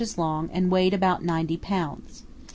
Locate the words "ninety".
1.23-1.57